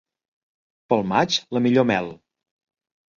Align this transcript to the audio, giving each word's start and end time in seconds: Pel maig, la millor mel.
Pel 0.93 1.05
maig, 1.11 1.37
la 1.57 1.61
millor 1.65 1.85
mel. 1.91 2.09